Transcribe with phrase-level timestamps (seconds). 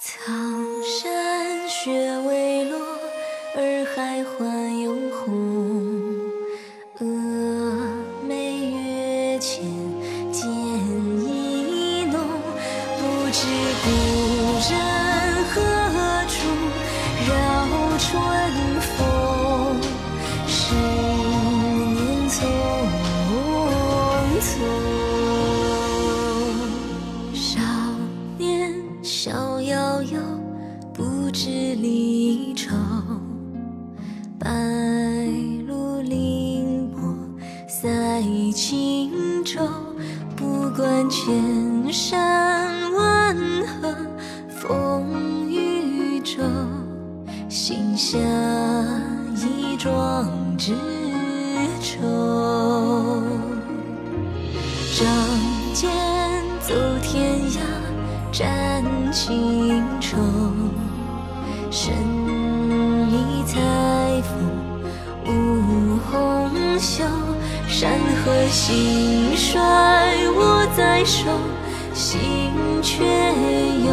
[0.00, 0.32] 苍
[0.84, 2.78] 山雪未落，
[3.56, 5.26] 洱海还有红。
[7.00, 7.04] 峨
[8.28, 9.64] 眉月前
[10.30, 12.16] 见一浓，
[12.96, 13.48] 不知
[13.82, 13.86] 故
[14.70, 14.70] 人
[15.50, 15.56] 何
[16.28, 16.36] 处
[17.26, 17.28] 绕
[17.98, 18.06] 春
[18.80, 18.96] 风。
[20.46, 20.56] 十
[21.94, 21.98] 年
[22.30, 22.36] 匆
[24.40, 24.46] 匆。
[27.34, 27.58] 少
[28.38, 28.46] 年
[29.02, 29.32] 逍
[29.68, 30.18] 遥游，
[30.94, 32.74] 不知离愁。
[34.38, 34.48] 白
[35.66, 37.00] 露凌波
[37.68, 38.22] 赛
[38.54, 39.60] 轻舟，
[40.34, 43.36] 不管千山万
[43.82, 43.94] 壑
[44.48, 46.42] 风雨骤，
[47.48, 48.18] 心下
[49.34, 50.74] 一桩知
[51.82, 52.02] 愁。
[54.96, 55.06] 仗
[55.74, 55.90] 剑
[56.60, 57.60] 走天涯，
[58.32, 60.16] 战情仇。
[61.70, 61.92] 身
[63.10, 63.60] 倚彩
[64.22, 64.32] 凤，
[65.26, 67.04] 舞红袖。
[67.68, 69.60] 山河兴衰
[70.36, 71.26] 握在手，
[71.92, 72.18] 心
[72.82, 73.92] 却有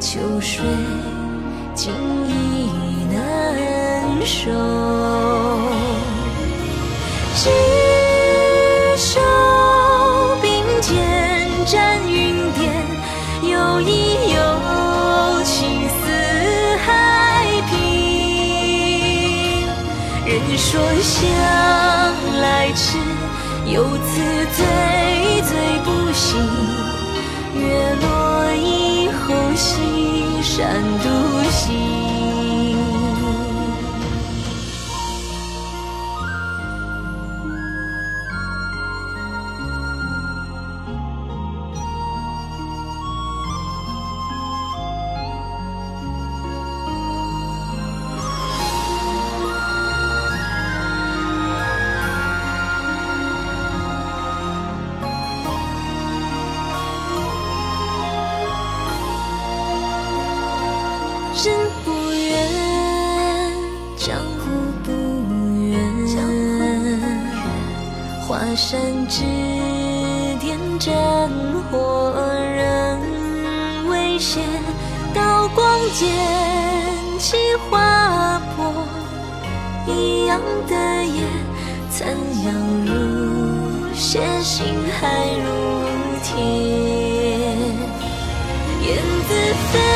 [0.00, 0.64] 秋水
[1.74, 1.92] 尽
[2.26, 4.50] 已难收。
[20.32, 21.20] 人说向
[22.40, 22.96] 来迟，
[23.66, 24.20] 有此
[24.56, 24.64] 醉，
[25.42, 25.52] 醉
[25.84, 26.40] 不醒。
[27.54, 31.06] 月落以后，西山独
[61.34, 62.30] 人不怨，
[63.96, 64.50] 江湖
[64.84, 64.92] 不
[65.66, 65.80] 远。
[68.20, 68.78] 华山
[69.08, 69.24] 之
[70.38, 70.92] 巅，战
[71.70, 72.12] 火
[72.54, 74.40] 仍未歇，
[75.14, 76.06] 刀光剑
[77.18, 77.36] 气
[77.70, 78.72] 划破
[79.86, 80.38] 一样
[80.68, 81.24] 的夜，
[81.90, 82.14] 残
[82.44, 82.54] 阳
[82.84, 84.66] 如血，心
[85.00, 85.48] 海如
[86.22, 86.44] 铁，
[88.82, 89.30] 燕子
[89.72, 89.91] 飞。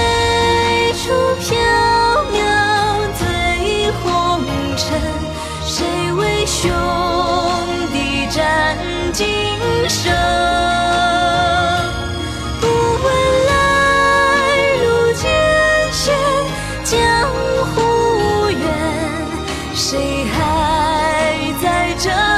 [22.26, 22.32] 这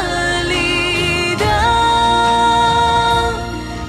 [0.45, 1.45] 里的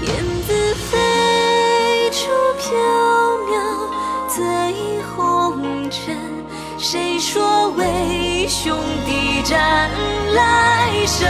[0.02, 0.08] 燕
[0.48, 0.50] 子
[0.90, 2.20] 飞出
[2.58, 2.64] 缥
[3.50, 3.52] 缈
[4.30, 4.38] 醉
[5.16, 5.20] 红
[5.90, 6.18] 尘，
[6.78, 9.90] 谁说为兄弟战
[10.34, 11.28] 来生？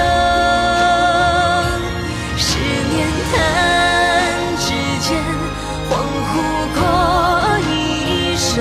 [2.37, 2.59] 十
[2.91, 3.35] 年弹
[4.59, 4.67] 指
[5.01, 5.17] 间，
[5.89, 5.91] 恍
[6.29, 6.31] 惚
[6.79, 6.79] 过
[7.71, 7.73] 一
[8.37, 8.53] 生。